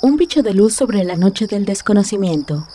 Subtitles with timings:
[0.00, 2.68] Un bicho de luz sobre la noche del desconocimiento.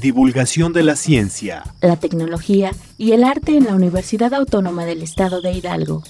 [0.00, 5.40] Divulgación de la ciencia, la tecnología y el arte en la Universidad Autónoma del Estado
[5.40, 6.04] de Hidalgo.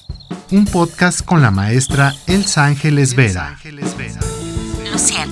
[0.51, 3.59] Un podcast con la maestra Elsa Ángeles Vera.
[3.65, 4.21] Luciérnaga.
[4.93, 5.28] Luciérnaga.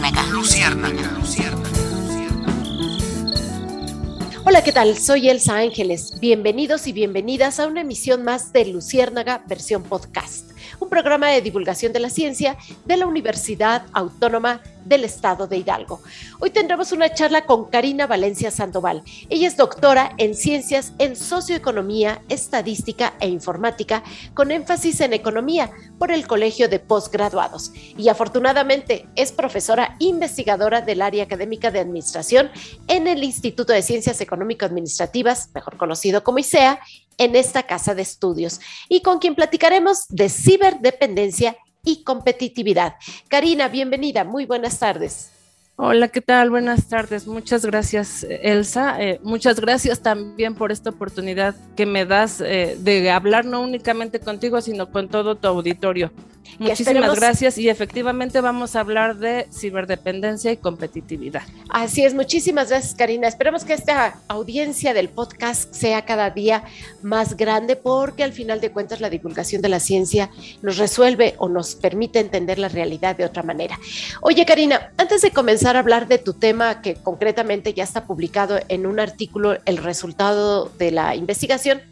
[4.57, 4.97] Hola, ¿qué tal?
[4.97, 6.19] Soy Elsa Ángeles.
[6.19, 10.47] Bienvenidos y bienvenidas a una emisión más de Luciérnaga versión podcast
[10.81, 16.01] un programa de divulgación de la ciencia de la Universidad Autónoma del Estado de Hidalgo.
[16.41, 19.03] Hoy tendremos una charla con Karina Valencia Sandoval.
[19.29, 24.03] Ella es doctora en ciencias en socioeconomía, estadística e informática,
[24.35, 27.73] con énfasis en economía por el Colegio de Postgraduados.
[27.97, 32.51] Y afortunadamente es profesora investigadora del área académica de administración
[32.89, 36.81] en el Instituto de Ciencias Económico-Administrativas, mejor conocido como ICEA,
[37.19, 42.97] en esta casa de estudios y con quien platicaremos de ciberdependencia y competitividad.
[43.29, 45.33] Karina, bienvenida, muy buenas tardes.
[45.79, 46.49] Hola, ¿qué tal?
[46.49, 47.27] Buenas tardes.
[47.27, 48.97] Muchas gracias, Elsa.
[48.99, 54.19] Eh, muchas gracias también por esta oportunidad que me das eh, de hablar no únicamente
[54.19, 56.11] contigo, sino con todo tu auditorio.
[56.59, 61.43] Muchísimas gracias y efectivamente vamos a hablar de ciberdependencia y competitividad.
[61.69, 63.29] Así es, muchísimas gracias Karina.
[63.29, 66.65] Esperemos que esta audiencia del podcast sea cada día
[67.03, 70.31] más grande porque al final de cuentas la divulgación de la ciencia
[70.63, 73.79] nos resuelve o nos permite entender la realidad de otra manera.
[74.23, 78.59] Oye Karina, antes de comenzar a hablar de tu tema que concretamente ya está publicado
[78.69, 81.83] en un artículo, el resultado de la investigación,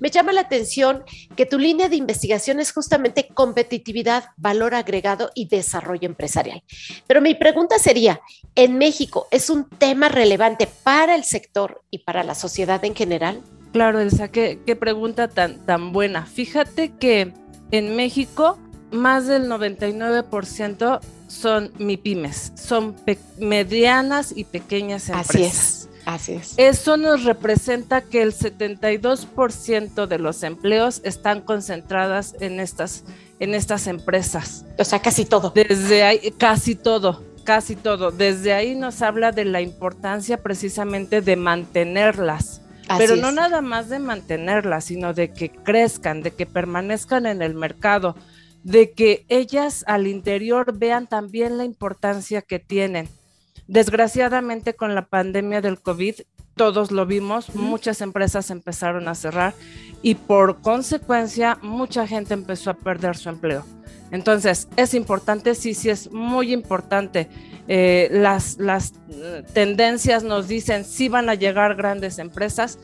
[0.00, 1.04] me llama la atención
[1.36, 6.62] que tu línea de investigación es justamente competitividad, valor agregado y desarrollo empresarial.
[7.06, 8.20] Pero mi pregunta sería,
[8.54, 13.42] ¿en México es un tema relevante para el sector y para la sociedad en general?
[13.72, 16.26] Claro, Elsa, qué, qué pregunta tan, tan buena.
[16.26, 17.32] Fíjate que
[17.70, 18.58] en México
[18.90, 22.96] más del 99% son MIPIMES, son
[23.38, 25.30] medianas y pequeñas empresas.
[25.30, 25.88] Así es.
[26.06, 26.54] Así es.
[26.56, 33.02] Eso nos representa que el 72% de los empleos están concentradas en estas,
[33.40, 34.64] en estas empresas.
[34.78, 35.50] O sea, casi todo.
[35.52, 38.12] Desde ahí, casi todo, casi todo.
[38.12, 42.62] Desde ahí nos habla de la importancia precisamente de mantenerlas.
[42.98, 47.54] pero no nada más de mantenerlas, sino de que crezcan, de que permanezcan en el
[47.54, 48.14] mercado,
[48.62, 53.08] de que ellas al interior vean también la importancia que tienen
[53.68, 56.14] Desgraciadamente con la pandemia del COVID,
[56.54, 59.54] todos lo vimos, muchas empresas empezaron a cerrar
[60.02, 63.64] y por consecuencia mucha gente empezó a perder su empleo.
[64.10, 67.28] Entonces, es importante, sí, sí, es muy importante.
[67.68, 72.78] Eh, las, las eh, tendencias nos dicen si van a llegar grandes empresas.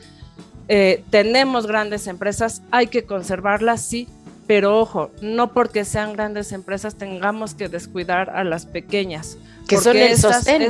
[0.67, 4.07] Eh, tenemos grandes empresas, hay que conservarlas, sí,
[4.47, 9.37] pero ojo, no porque sean grandes empresas tengamos que descuidar a las pequeñas,
[9.67, 10.17] que son el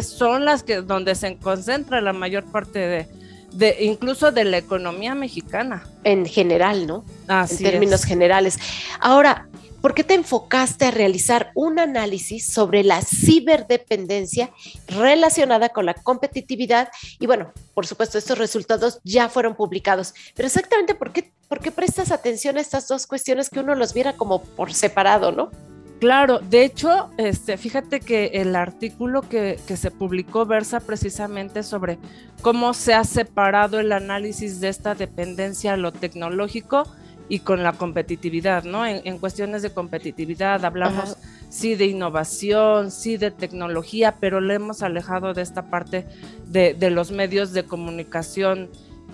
[0.04, 3.08] son las que donde se concentra la mayor parte de,
[3.54, 5.84] de incluso de la economía mexicana.
[6.04, 7.04] En general, ¿no?
[7.28, 8.60] en términos generales.
[9.00, 9.48] Ahora,
[9.84, 14.50] ¿por qué te enfocaste a realizar un análisis sobre la ciberdependencia
[14.88, 16.88] relacionada con la competitividad?
[17.20, 21.70] Y bueno, por supuesto, estos resultados ya fueron publicados, pero exactamente por qué, por qué
[21.70, 25.52] prestas atención a estas dos cuestiones que uno los viera como por separado, ¿no?
[26.00, 31.98] Claro, de hecho, este, fíjate que el artículo que, se publicó versa precisamente sobre
[32.42, 36.84] cómo se ha separado el análisis de esta dependencia a lo tecnológico
[37.30, 38.86] y con la competitividad, ¿no?
[38.86, 41.18] En, cuestiones de competitividad hablamos
[41.50, 46.06] sí de innovación, sí de tecnología, pero le hemos alejado de esta parte
[46.48, 48.70] de, de los medios de comunicación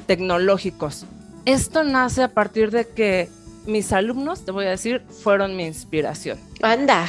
[0.07, 1.05] tecnológicos.
[1.45, 3.29] Esto nace a partir de que
[3.65, 6.39] mis alumnos, te voy a decir, fueron mi inspiración.
[6.61, 7.07] Anda.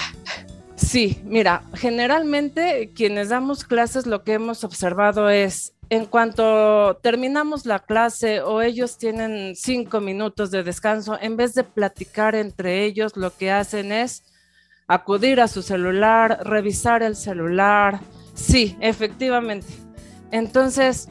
[0.76, 7.80] Sí, mira, generalmente quienes damos clases lo que hemos observado es en cuanto terminamos la
[7.80, 13.36] clase o ellos tienen cinco minutos de descanso, en vez de platicar entre ellos, lo
[13.36, 14.22] que hacen es
[14.86, 18.00] acudir a su celular, revisar el celular.
[18.34, 19.66] Sí, efectivamente.
[20.30, 21.09] Entonces,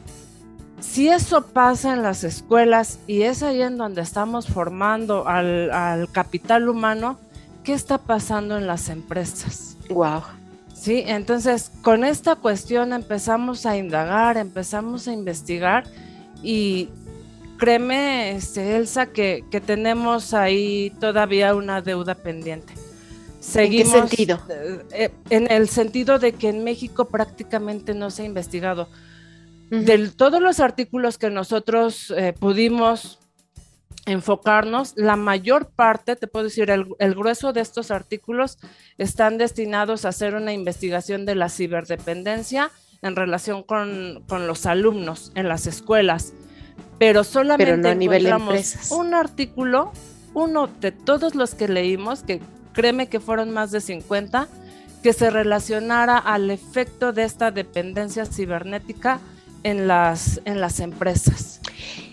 [0.80, 6.70] si eso pasa en las escuelas y es ahí en donde estamos formando al, capital
[6.70, 7.18] humano,
[7.64, 9.76] ¿qué está pasando en las empresas?
[9.90, 10.22] Wow.
[10.80, 15.84] Sí, entonces con esta cuestión empezamos a indagar, empezamos a investigar
[16.42, 16.88] y
[17.58, 22.72] créeme, este, Elsa, que, tenemos ahí todavía una deuda pendiente.
[23.40, 24.40] Seguimos, ¿En qué sentido?
[24.92, 28.88] Eh, en el sentido de que en México prácticamente no se ha investigado
[29.68, 33.19] de todos los artículos que nosotros eh, pudimos
[34.10, 34.92] enfocarnos.
[34.96, 38.58] La mayor parte, te puedo decir, el, grueso de estos artículos
[38.98, 42.70] están destinados a hacer una investigación de la ciberdependencia
[43.02, 46.32] en relación con, los alumnos en las escuelas.
[46.98, 48.28] Pero solamente Pero no a nivel
[48.90, 49.92] un artículo,
[50.34, 52.40] uno de todos los que leímos, que
[52.72, 54.48] créeme que fueron más de 50,
[55.02, 59.20] que se relacionara al efecto de esta dependencia cibernética
[59.62, 61.60] en las, en las empresas.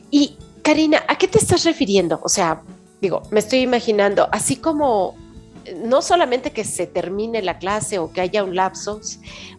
[0.10, 0.38] Y
[0.68, 2.20] Karina, ¿a qué te estás refiriendo?
[2.24, 2.62] O sea,
[3.00, 5.16] digo, me estoy imaginando, así como
[5.78, 9.00] no solamente que se termine la clase o que haya un lapso,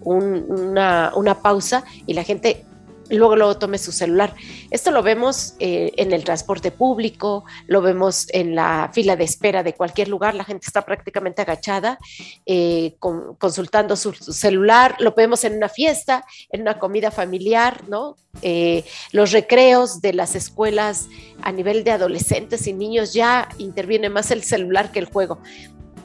[0.02, 2.66] una, una pausa y la gente
[3.10, 4.34] luego luego tome su celular.
[4.70, 9.62] Esto lo vemos eh, en el transporte público, lo vemos en la fila de espera
[9.62, 11.98] de cualquier lugar, la gente está prácticamente agachada
[12.46, 18.16] eh, consultando su, celular, lo vemos en una fiesta, en una comida familiar, ¿no?
[18.42, 21.08] Eh, los recreos de las escuelas
[21.42, 25.40] a nivel de adolescentes y niños ya interviene más el celular que el juego.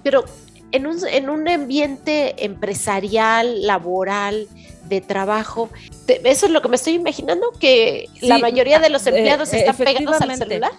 [0.04, 0.24] Pero
[0.72, 4.48] en un, en un ambiente empresarial, laboral,
[4.86, 5.70] de trabajo.
[6.08, 9.76] Eso es lo que me estoy imaginando, que la mayoría de los eh, empleados están
[9.78, 10.72] pegados al celular.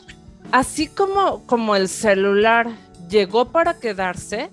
[0.52, 2.68] Así como, como el celular
[3.08, 4.50] llegó para quedarse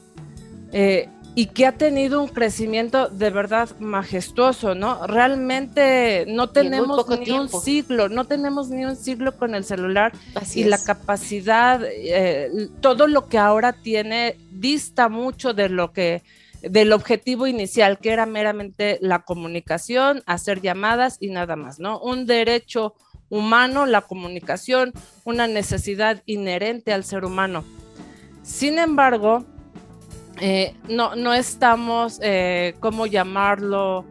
[0.72, 5.06] eh, y que ha tenido un crecimiento de verdad majestuoso, ¿no?
[5.08, 10.12] Realmente no tenemos ni un siglo, no tenemos ni un siglo con el celular
[10.54, 12.50] y la capacidad, eh,
[12.82, 16.22] todo lo que ahora tiene dista mucho de lo que
[16.62, 22.00] del objetivo inicial, que era meramente la comunicación, hacer llamadas y nada más, ¿no?
[22.00, 22.96] Un derecho
[23.30, 24.94] humano, la comunicación,
[25.24, 27.63] una necesidad inherente al ser humano.
[28.44, 29.46] Sin embargo,
[30.40, 34.06] eh, no, no estamos, eh, ¿cómo llamarlo?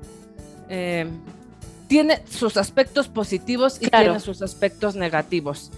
[0.69, 1.06] Eh,
[1.88, 5.73] tiene sus aspectos positivos y tiene sus aspectos negativos.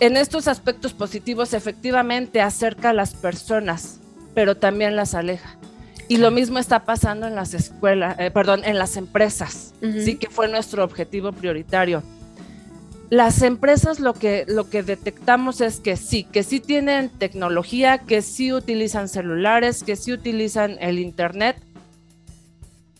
[0.00, 3.99] En estos aspectos positivos, efectivamente, acerca a las personas,
[4.34, 5.56] pero también las aleja.
[6.08, 10.28] Y lo mismo está pasando en las escuelas, eh, perdón, en las empresas, sí que
[10.28, 12.02] fue nuestro objetivo prioritario.
[13.10, 18.22] Las empresas lo que, lo que detectamos es que sí, que sí tienen tecnología, que
[18.22, 21.56] sí utilizan celulares, que sí utilizan el Internet,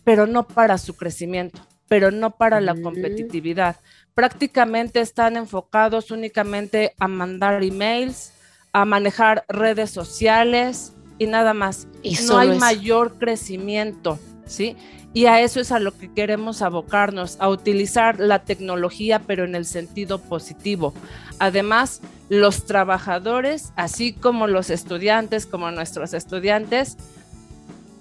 [0.05, 3.77] pero no para su crecimiento, pero no para la competitividad.
[4.15, 8.33] Prácticamente están enfocados únicamente a mandar emails,
[8.73, 11.87] a manejar redes sociales, y nada más.
[12.03, 14.75] Y no hay mayor crecimiento, ¿sí?
[15.13, 19.55] Y a eso es a lo que queremos abocarnos, a utilizar la tecnología, pero en
[19.55, 20.95] el sentido positivo.
[21.39, 22.01] Además,
[22.31, 26.97] los trabajadores, así como los estudiantes, como nuestros estudiantes,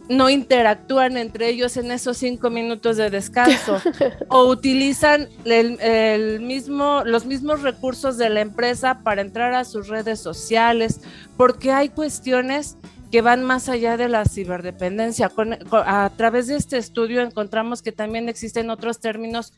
[0.07, 3.80] no interactúan entre ellos en esos cinco minutos de descanso
[4.30, 10.19] o utilizan el, mismo, los mismos recursos de la empresa para entrar a sus redes
[10.19, 11.01] sociales,
[11.38, 12.77] porque hay cuestiones
[13.12, 15.32] que van más allá de la ciberdependencia.
[15.72, 19.54] a través de este estudio encontramos que también existen otros términos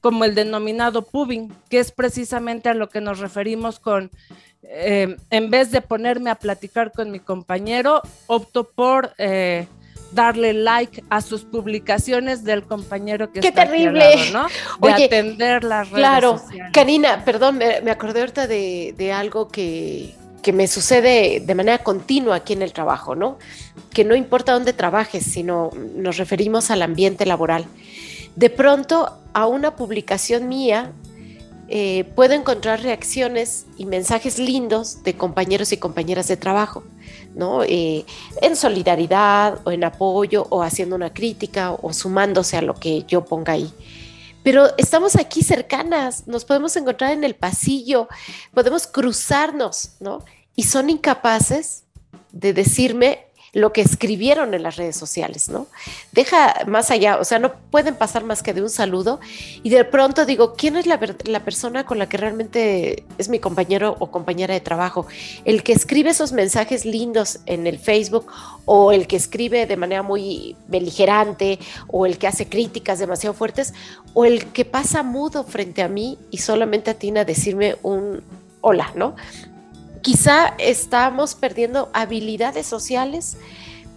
[0.00, 4.10] como el denominado pubbing, que es precisamente a lo que nos referimos con,
[4.64, 9.68] eh, en vez de ponerme a platicar con mi compañero, opto por eh,
[10.10, 14.02] darle like a sus publicaciones del compañero que ¡Qué está terrible!
[14.32, 14.48] ¿no?
[14.80, 20.52] De atender las redes claro, Karina, perdón, me, acordé ahorita de, de algo que, que
[20.52, 23.38] me sucede de manera continua aquí en el trabajo, ¿no?
[23.92, 27.66] Que no importa dónde trabajes, sino nos referimos al ambiente laboral.
[28.34, 30.92] De pronto, a una publicación mía,
[31.68, 36.82] eh, puedo encontrar reacciones y mensajes lindos de compañeros y compañeras de trabajo,
[37.34, 37.62] ¿no?
[37.62, 38.04] Eh,
[38.42, 43.24] en solidaridad o en apoyo o haciendo una crítica o sumándose a lo que yo
[43.24, 43.72] ponga ahí
[44.42, 48.08] pero estamos aquí cercanas, nos podemos encontrar en el pasillo,
[48.52, 50.24] podemos cruzarnos, ¿no?
[50.56, 51.84] Y son incapaces
[52.32, 55.66] de decirme lo que escribieron en las redes sociales, ¿no?
[56.12, 59.20] Deja más allá, o sea, no pueden pasar más que de un saludo
[59.62, 63.94] y de pronto digo, ¿quién es la, persona con la que realmente es mi compañero
[63.98, 65.06] o compañera de trabajo?
[65.44, 68.26] El que escribe esos mensajes lindos en el Facebook
[68.64, 73.74] o el que escribe de manera muy beligerante o el que hace críticas demasiado fuertes
[74.14, 78.22] o el que pasa mudo frente a mí y solamente atina a decirme un
[78.62, 79.14] hola, ¿no?
[80.02, 83.36] Quizá estamos perdiendo habilidades sociales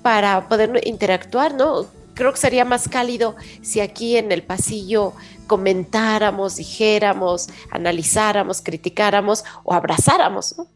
[0.01, 1.87] para poder interactuar, ¿no?
[2.13, 5.13] Creo que sería más cálido si aquí en el pasillo
[5.47, 10.67] comentáramos, dijéramos, analizáramos, criticáramos o abrazáramos, ¿no?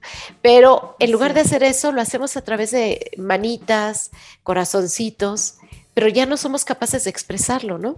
[0.42, 4.12] Pero en lugar de hacer eso, lo hacemos a través de manitas,
[4.44, 5.56] corazoncitos,
[5.94, 7.98] pero ya no somos capaces de expresarlo, ¿no?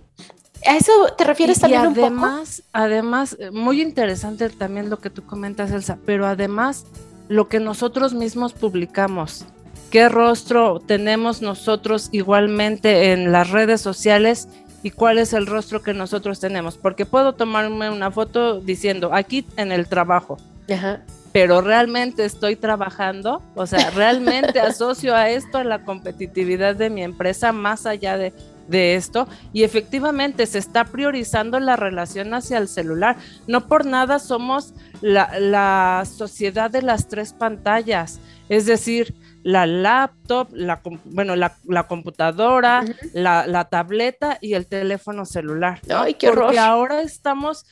[0.68, 2.70] ¿A eso te refieres también además, un poco?
[2.74, 6.86] Además, eh, muy interesante también lo que tú comentas, Elsa, pero además
[7.32, 9.46] lo que nosotros mismos publicamos.
[9.90, 14.50] ¿Qué rostro tenemos nosotros igualmente en las redes sociales
[14.84, 16.78] y cuál es el rostro que nosotros tenemos?
[16.78, 20.38] Porque puedo tomarme una foto diciendo aquí en el trabajo.
[20.70, 26.90] Ajá pero realmente estoy trabajando, o sea, realmente asocio a esto a la competitividad de
[26.90, 28.34] mi empresa más allá de,
[28.70, 33.18] esto y efectivamente se está priorizando la relación hacia el celular.
[33.48, 40.82] No por nada somos la, sociedad de las tres pantallas, es decir, la laptop, la,
[41.06, 45.82] bueno, la, computadora, la, tableta y el teléfono celular.
[45.90, 47.66] Ay, qué Porque ahora estamos,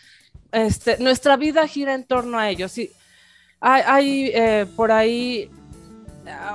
[0.52, 2.78] este, nuestra vida gira en torno a ellos.
[2.78, 2.92] Y
[3.62, 5.59] hay, eh, por ahí ah,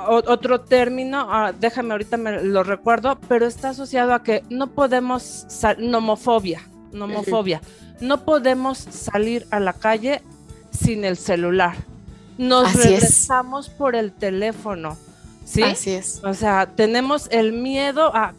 [0.07, 5.47] otro término, ah, déjame ahorita me lo recuerdo, pero está asociado a que no podemos,
[5.79, 6.63] nomofobia,
[6.93, 7.61] nomofobia,
[8.01, 10.23] no podemos salir a la calle
[10.71, 11.77] sin el celular.
[12.37, 14.99] Nos regresamos por el teléfono.
[15.45, 15.63] ¿Sí?
[15.63, 16.21] Así es.
[16.25, 18.35] O sea, tenemos el miedo a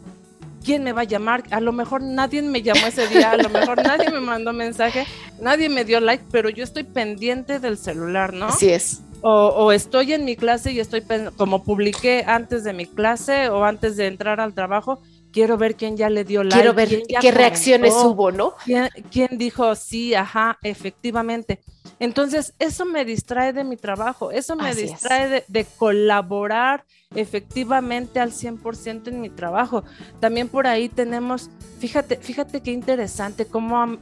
[0.64, 1.44] quién me va a llamar.
[1.50, 5.06] A lo mejor nadie me llamó ese día, a lo mejor nadie me mandó mensaje,
[5.40, 8.46] nadie me dio like, pero yo estoy pendiente del celular, ¿no?
[8.46, 9.00] Así es.
[9.28, 11.02] O, estoy en mi clase y estoy,
[11.36, 15.00] como publiqué antes de mi clase o antes de entrar al trabajo,
[15.32, 16.54] quiero ver quién ya le dio like.
[16.54, 18.54] Quiero ver qué reacciones hubo, ¿no?
[18.64, 21.60] ¿Quién, ¿Quién, dijo sí, ajá, efectivamente?
[21.98, 29.08] Entonces, eso me distrae de mi trabajo, eso me distrae de, colaborar efectivamente al 100%
[29.08, 29.82] en mi trabajo.
[30.20, 33.98] También por ahí tenemos, fíjate, fíjate qué interesante cómo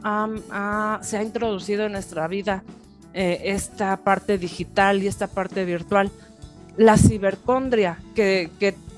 [1.01, 2.63] se ha introducido en nuestra vida
[3.15, 6.11] eh, esta parte digital y esta parte virtual.
[6.77, 8.51] La cibercondria, que,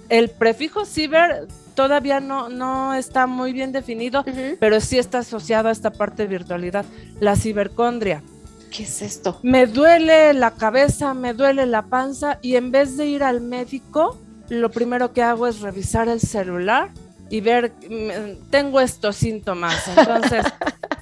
[0.08, 4.24] el prefijo ciber todavía no, no está muy bien definido,
[4.60, 6.84] pero sí está asociado a esta parte de virtualidad.
[7.20, 8.22] La cibercondria
[8.70, 9.38] ¿Qué es esto?
[9.42, 14.18] Me duele la cabeza, me duele la panza y en vez de ir al médico,
[14.48, 16.90] lo primero que hago es revisar el celular
[17.30, 19.88] y ver, mm, tengo estos síntomas.
[19.96, 20.44] Entonces,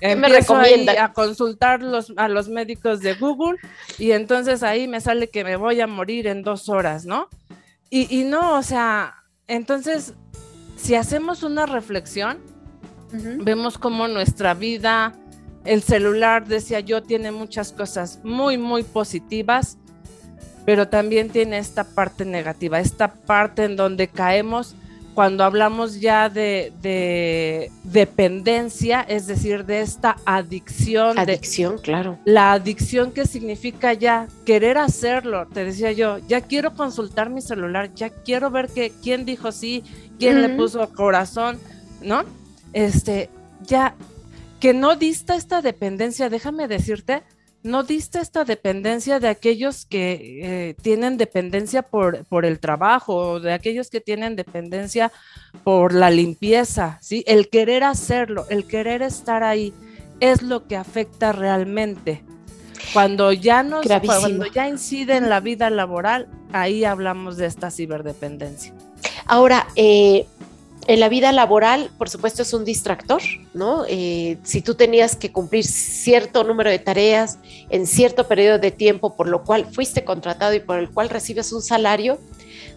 [0.00, 1.80] empiezo a consultar
[2.16, 3.58] a los médicos de Google
[3.98, 7.28] y entonces ahí me sale que me voy a morir en dos horas, ¿no?
[7.90, 10.14] Y, y no, o sea, entonces,
[10.76, 12.38] si hacemos una reflexión,
[13.12, 15.14] vemos cómo nuestra vida,
[15.64, 19.78] el celular, decía yo, tiene muchas cosas muy, muy positivas,
[20.64, 24.74] pero también tiene esta parte negativa, esta parte en donde caemos
[25.14, 31.18] cuando hablamos ya de, dependencia, es decir, de esta adicción.
[31.18, 32.18] Adicción, claro.
[32.25, 37.94] La adicción que significa ya querer hacerlo, te decía yo, ya quiero consultar mi celular,
[37.94, 39.85] ya quiero ver que, quién dijo sí,
[40.18, 41.59] quién le puso corazón,
[42.02, 42.25] ¿no?
[42.73, 43.30] Este,
[43.62, 43.94] ya
[44.61, 47.23] que no dista esta dependencia, déjame decirte,
[47.64, 53.54] no dista esta dependencia de aquellos que eh, tienen dependencia por, por el trabajo, de
[53.54, 55.11] aquellos que tienen dependencia
[55.64, 57.25] por la limpieza, ¿sí?
[57.26, 59.73] El querer hacerlo, el querer estar ahí,
[60.21, 62.23] es lo que afecta realmente.
[62.92, 68.75] Cuando ya nos, cuando ya incide en la vida laboral, ahí hablamos de esta ciberdependencia.
[69.26, 70.26] Ahora, eh,
[70.86, 73.22] en la vida laboral, por supuesto, es un distractor,
[73.54, 73.84] ¿no?
[73.88, 77.38] Eh, si tú tenías que cumplir cierto número de tareas
[77.70, 81.52] en cierto periodo de tiempo, por lo cual fuiste contratado y por el cual recibes
[81.52, 82.18] un salario,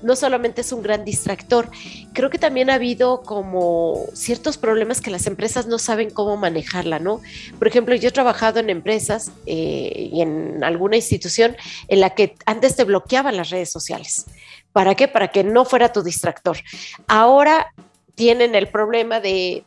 [0.04, 1.70] no solamente es un gran distractor,
[2.14, 7.00] creo que también ha habido como ciertos problemas que las empresas no saben cómo manejarla,
[7.00, 7.22] ¿no?
[7.58, 11.56] Por ejemplo, yo he trabajado en empresas eh, y en alguna institución
[11.88, 14.26] en la que antes te bloqueaban las redes sociales.
[14.72, 15.08] ¿Para qué?
[15.08, 16.58] Para que no fuera tu distractor.
[17.08, 17.74] Ahora
[18.18, 19.64] tienen el problema de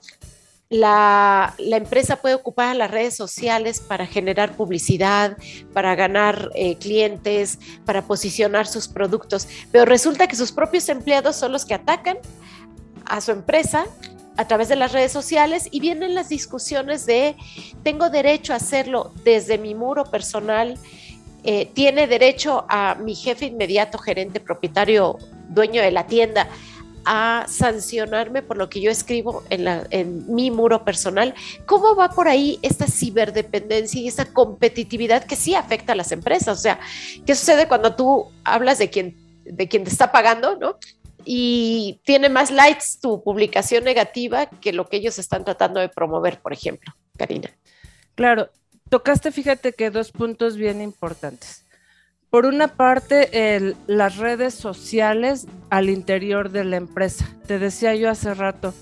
[0.70, 5.36] la, empresa puede ocupar las redes sociales para generar publicidad,
[5.72, 11.52] para ganar eh, clientes, para posicionar sus productos, pero resulta que sus propios empleados son
[11.52, 12.18] los que atacan
[13.04, 13.86] a su empresa
[14.36, 17.36] a través de las redes sociales y vienen las discusiones de
[17.84, 20.76] tengo derecho a hacerlo desde mi muro personal,
[21.44, 26.48] eh, tiene derecho a mi jefe inmediato, gerente, propietario, dueño de la tienda
[27.04, 31.34] a sancionarme por lo que yo escribo en, la, mi muro personal.
[31.66, 36.58] ¿Cómo va por ahí esta ciberdependencia y esa competitividad que sí afecta a las empresas?
[36.58, 36.80] O sea,
[37.26, 40.78] ¿qué sucede cuando tú hablas de quien, de quien te está pagando, ¿no?
[41.24, 46.40] Y tiene más likes tu publicación negativa que lo que ellos están tratando de promover,
[46.40, 47.50] por ejemplo, Karina.
[48.14, 48.50] Claro,
[48.88, 51.64] tocaste, fíjate que dos puntos bien importantes.
[52.30, 57.28] Por una parte, las redes sociales al interior de la empresa.
[57.46, 58.72] Te decía yo hace rato,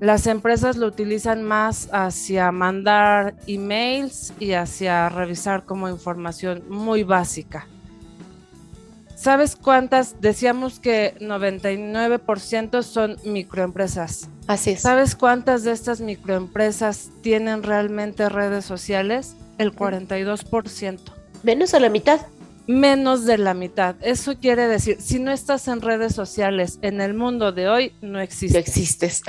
[0.00, 7.68] las empresas lo utilizan más hacia mandar emails y hacia revisar como información muy básica.
[9.14, 10.20] ¿Sabes cuántas?
[10.20, 14.28] Decíamos que 99% son microempresas.
[14.48, 14.82] Así es.
[14.82, 19.36] ¿Sabes cuántas de estas microempresas tienen realmente redes sociales?
[19.56, 20.98] El 42%.
[21.44, 22.20] Menos a la mitad.
[22.66, 23.96] Menos de la mitad.
[24.00, 28.20] Eso quiere decir, si no estás en redes sociales en el mundo de hoy, no
[28.20, 28.54] existes.
[28.54, 29.22] No existes.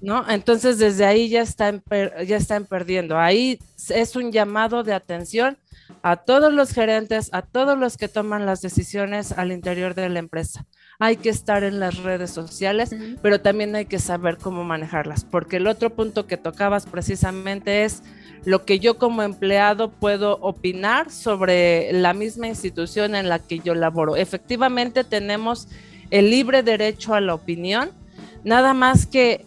[0.00, 0.28] ¿No?
[0.28, 1.82] Entonces desde ahí ya están,
[2.26, 3.18] ya están perdiendo.
[3.18, 3.58] Ahí
[3.88, 5.58] es un llamado de atención
[6.02, 10.20] a todos los gerentes, a todos los que toman las decisiones al interior de la
[10.20, 10.66] empresa.
[11.00, 12.90] Hay que estar en las redes sociales,
[13.22, 18.02] pero también hay que saber cómo manejarlas, porque el otro punto que tocabas precisamente es
[18.44, 23.76] lo que yo como empleado puedo opinar sobre la misma institución en la que yo
[23.76, 24.16] laboro.
[24.16, 25.68] Efectivamente tenemos
[26.10, 27.90] el libre derecho a la opinión,
[28.42, 29.44] nada más que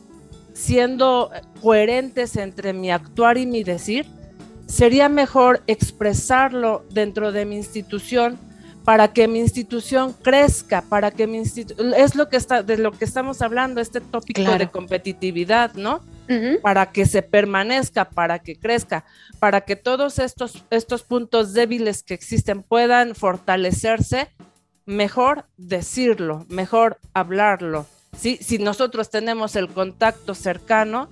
[0.53, 1.31] siendo
[1.61, 4.05] coherentes entre mi actuar y mi decir,
[4.67, 8.39] sería mejor expresarlo dentro de mi institución
[8.83, 12.91] para que mi institución crezca, para que mi institución, es lo que está, de lo
[12.91, 16.01] que estamos hablando, este tópico de competitividad, ¿no?
[16.61, 19.03] Para que se permanezca, para que crezca,
[19.39, 24.29] para que todos estos, estos puntos débiles que existen puedan fortalecerse,
[24.85, 27.85] mejor decirlo, mejor hablarlo.
[28.17, 28.37] ¿sí?
[28.41, 31.09] Si nosotros tenemos el contacto cercano,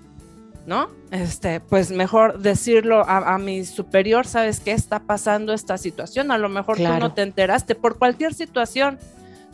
[0.70, 0.88] ¿no?
[1.10, 6.32] Este, pues mejor decirlo a, mi superior, ¿sabes qué está pasando esta situación?
[6.32, 9.00] A lo mejor tú no te enteraste por cualquier situación,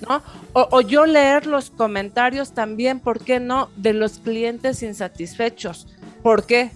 [0.06, 0.22] ¿no?
[0.52, 3.70] O, yo leer los comentarios también, ¿por qué no?
[3.78, 5.88] De los clientes insatisfechos.
[6.22, 6.72] ¿Por qué?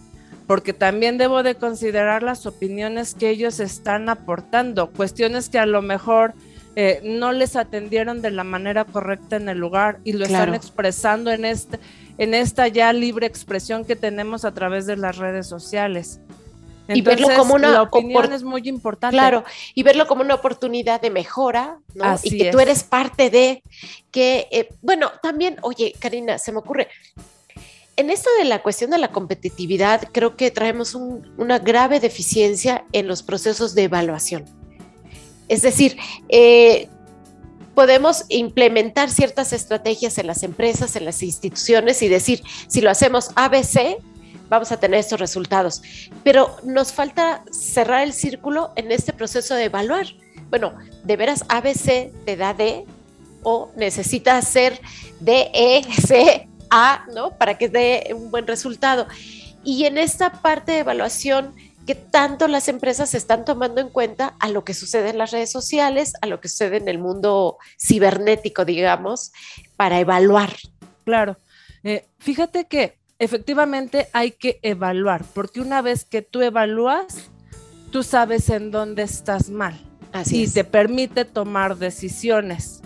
[0.48, 5.82] Porque también debo de considerar las opiniones que ellos están aportando, cuestiones que a lo
[5.82, 6.34] mejor
[6.78, 11.30] eh, no les atendieron de la manera correcta en el lugar y lo están expresando
[11.30, 11.78] en este
[12.20, 16.20] en esta ya libre expresión que tenemos a través de las redes sociales.
[16.90, 19.16] y verlo como una opinión es muy importante.
[19.16, 22.16] Claro, y verlo como una oportunidad de mejora, ¿no?
[22.22, 23.64] y que tú eres parte de
[24.12, 26.90] que, eh, bueno, también, oye, Karina, se me ocurre,
[27.96, 33.08] en esto de la cuestión de la competitividad, creo que traemos una grave deficiencia en
[33.08, 34.46] los procesos de evaluación.
[35.48, 36.90] Es decir, eh,
[37.80, 43.32] podemos implementar ciertas estrategias en las empresas, en las instituciones y decir, si lo hacemos
[43.36, 43.96] ABC,
[44.50, 45.82] vamos a tener estos resultados.
[46.26, 50.08] Pero nos falta cerrar el círculo en este proceso de evaluar.
[50.50, 50.74] Bueno,
[51.06, 52.84] ¿de veras ABC te da D
[53.44, 54.82] o necesita hacer
[55.22, 57.32] D, E, C, A, ¿no?
[57.38, 59.08] Para que dé un buen resultado.
[59.64, 61.56] Y en esta parte de evaluación,
[61.90, 65.52] que tanto las empresas están tomando en cuenta a lo que sucede en las redes
[65.52, 69.32] sociales, a lo que sucede en el mundo cibernético, digamos,
[69.76, 70.54] para evaluar.
[71.04, 71.40] Claro.
[71.84, 77.32] Eh, fíjate que efectivamente hay que evaluar, porque una vez que tú evalúas,
[77.90, 79.84] tú sabes en dónde estás mal.
[80.12, 82.84] Así y te permite tomar decisiones.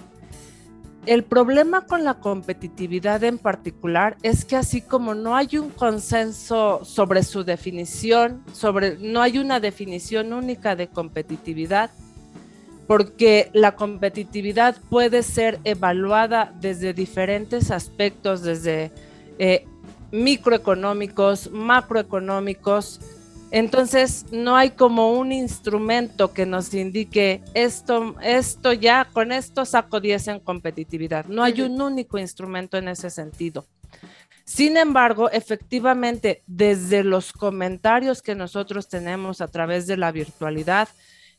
[1.06, 6.86] El problema con la competitividad en particular es que así como no hay un consenso
[6.86, 11.92] sobre su definición, sobre no hay una definición única de competitividad,
[12.88, 18.92] porque la competitividad puede ser evaluada desde diferentes aspectos, desde
[19.40, 19.66] eh,
[20.12, 23.02] microeconómicos, macroeconómicos,
[23.54, 30.00] entonces, no hay como un instrumento que nos indique esto, esto ya, con esto saco
[30.00, 31.26] 10 en competitividad.
[31.28, 33.68] No hay un único instrumento en ese sentido.
[34.44, 40.90] Sin embargo, efectivamente, desde los comentarios que nosotros tenemos a través de la virtualidad,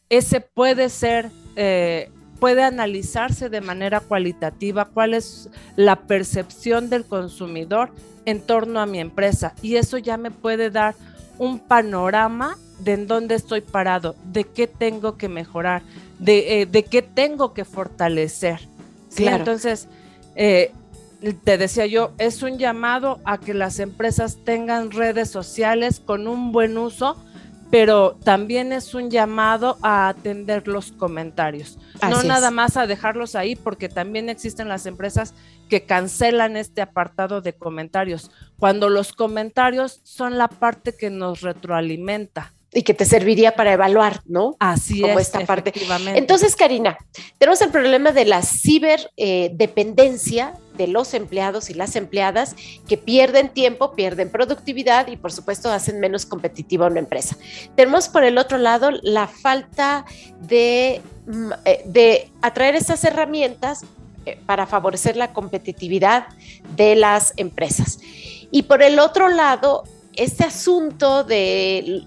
[0.09, 7.91] ese puede ser, eh, puede analizarse de manera cualitativa cuál es la percepción del consumidor
[8.25, 9.53] en torno a mi empresa.
[9.63, 10.95] Y eso ya me puede dar
[11.39, 15.83] un panorama de en dónde estoy parado, de qué tengo que mejorar,
[16.19, 18.69] de, eh, qué tengo que fortalecer.
[19.09, 19.27] ¿sí?
[19.27, 19.89] Entonces,
[20.37, 20.73] eh,
[21.45, 26.53] te decía yo, es un llamado a que las empresas tengan redes sociales con un
[26.53, 27.17] buen uso,
[27.71, 33.57] pero también es un llamado a atender los comentarios, no nada más a dejarlos ahí,
[33.57, 35.35] porque también existen las empresas
[35.69, 38.31] que cancelan este apartado de comentarios,
[38.65, 42.55] cuando los comentarios son la parte que nos retroalimenta.
[42.73, 44.57] Y que te serviría para evaluar, ¿no?
[44.59, 45.27] Así Como es.
[45.27, 45.71] Esta parte.
[46.15, 46.97] Entonces, Karina,
[47.37, 52.57] tenemos el problema de la ciberdependencia eh, de los empleados y las empleadas
[52.89, 57.37] que pierden tiempo, pierden productividad y por supuesto hacen menos competitiva una empresa.
[57.77, 60.07] Tenemos por el otro lado la falta
[60.41, 63.85] de, mm, eh, de atraer estas herramientas
[64.27, 66.29] eh, para favorecer la competitividad
[66.77, 67.99] de las empresas.
[68.55, 69.83] Y por el otro lado,
[70.15, 72.05] este asunto de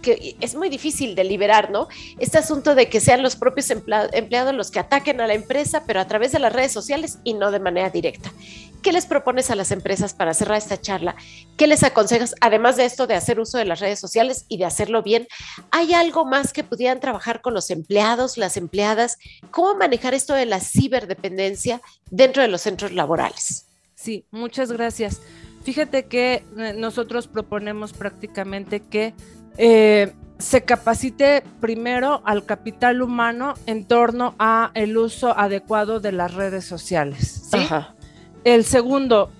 [0.00, 1.88] que es muy difícil de liberar, ¿no?
[2.18, 6.00] Este asunto de que sean los propios empleados los que ataquen a la empresa, pero
[6.00, 8.32] a través de las redes sociales y no de manera directa.
[8.80, 11.16] ¿Qué les propones a las empresas para cerrar esta charla?
[11.58, 14.64] ¿Qué les aconsejas, además de esto de hacer uso de las redes sociales y de
[14.64, 15.28] hacerlo bien?
[15.70, 19.18] ¿Hay algo más que pudieran trabajar con los empleados, las empleadas?
[19.50, 23.66] ¿Cómo manejar esto de la ciberdependencia dentro de los centros laborales?
[24.02, 25.20] Sí, muchas gracias.
[25.64, 29.14] Fíjate que eh, nosotros proponemos prácticamente que
[29.56, 36.34] eh, se capacite primero al capital humano en torno a el uso adecuado de las
[36.34, 37.48] redes sociales.
[38.44, 39.30] El segundo,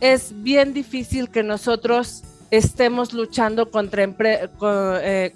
[0.00, 5.34] es bien difícil que nosotros estemos luchando contra eh,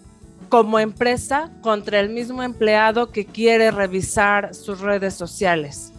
[0.49, 5.93] como empresa contra el mismo empleado que quiere revisar sus redes sociales.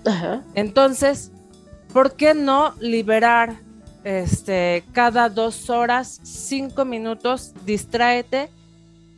[0.54, 1.32] Entonces,
[1.94, 3.62] ¿por qué no liberar
[4.04, 8.50] este, cada dos horas, cinco minutos, distráete,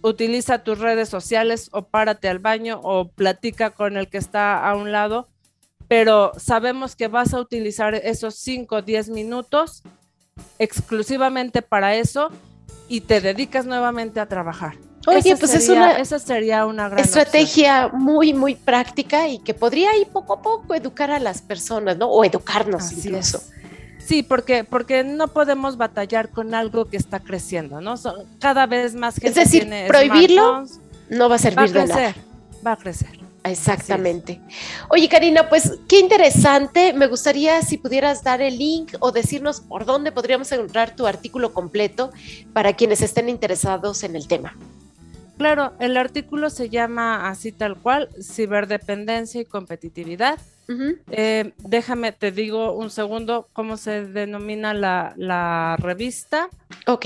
[0.02, 4.76] utiliza tus redes sociales o párate al baño o platica con el que está a
[4.76, 5.28] un lado,
[5.88, 9.84] pero sabemos que vas a utilizar esos cinco o diez minutos
[10.60, 12.30] exclusivamente para eso
[12.88, 14.78] y te dedicas nuevamente a trabajar.
[15.08, 19.96] Oye, pues es una, esa sería una gran estrategia muy, muy práctica y que podría
[19.98, 22.08] ir poco a poco educar a las personas, ¿no?
[22.08, 23.42] O educarnos incluso.
[24.06, 27.96] Sí, porque, porque no podemos batallar con algo que está creciendo, ¿no?
[28.40, 30.66] cada vez más gente Es decir, prohibirlo
[31.10, 32.16] no va a servir va a crecer, de nada.
[32.66, 33.26] Va a crecer.
[33.44, 34.42] Exactamente.
[34.90, 36.94] Oye, Karina, pues qué interesante.
[36.94, 41.54] Me gustaría si pudieras dar el link o decirnos por dónde podríamos encontrar tu artículo
[41.54, 42.12] completo
[42.54, 44.56] para quienes estén interesados en el tema.
[45.38, 50.40] Claro, el artículo se llama así tal cual, ciberdependencia y competitividad.
[51.12, 56.50] Eh, déjame, te digo un segundo cómo se denomina la, revista.
[56.88, 57.06] Ok.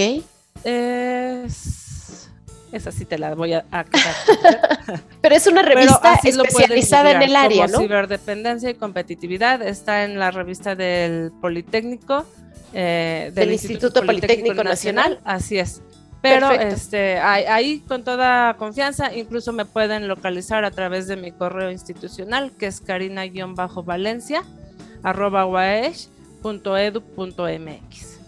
[0.64, 2.30] Es,
[2.72, 3.66] esa sí te la voy a,
[5.22, 7.80] Pero es una revista especializada en el área, ¿no?
[7.80, 12.26] Ciberdependencia y competitividad está en la revista del Politécnico.
[12.72, 15.20] Eh, del, Instituto, Politécnico, Nacional.
[15.24, 15.82] Así es.
[16.22, 21.72] Pero este, ahí, con toda confianza, incluso me pueden localizar a través de mi correo
[21.72, 24.44] institucional, que es carina-valencia,
[25.02, 25.46] arroba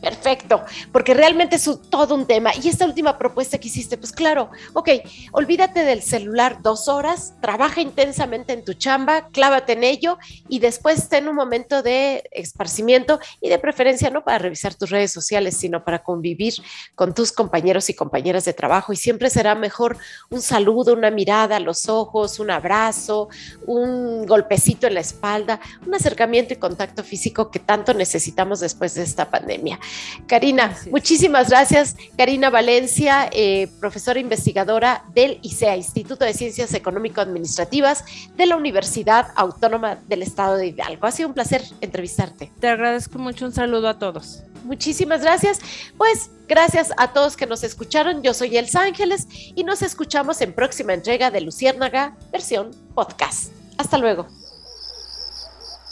[0.01, 2.51] Perfecto, porque realmente es todo un tema.
[2.55, 4.89] Y esta última propuesta que hiciste, pues claro, ok,
[5.31, 10.17] olvídate del celular dos horas, trabaja intensamente en tu chamba, clávate en ello
[10.49, 15.11] y después ten un momento de esparcimiento y de preferencia no para revisar tus redes
[15.11, 16.55] sociales, sino para convivir
[16.95, 18.93] con tus compañeros y compañeras de trabajo.
[18.93, 19.97] Y siempre será mejor
[20.31, 23.29] un saludo, una mirada a los ojos, un abrazo,
[23.67, 29.03] un golpecito en la espalda, un acercamiento y contacto físico que tanto necesitamos después de
[29.03, 29.79] esta pandemia.
[30.27, 31.95] Karina, muchísimas gracias.
[32.17, 39.97] Karina Valencia, eh, profesora investigadora del ICEA, Instituto de Ciencias Económico-Administrativas de la Universidad Autónoma
[40.07, 41.07] del Estado de Hidalgo.
[41.07, 42.51] Ha sido un placer entrevistarte.
[42.59, 43.45] Te agradezco mucho.
[43.45, 44.43] Un saludo a todos.
[44.63, 45.59] Muchísimas gracias.
[45.97, 48.21] Pues gracias a todos que nos escucharon.
[48.21, 53.51] Yo soy Elsa Ángeles y nos escuchamos en próxima entrega de Luciérnaga, versión podcast.
[53.77, 54.27] Hasta luego.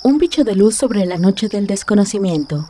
[0.03, 2.69] Un bicho de luz sobre la noche del desconocimiento.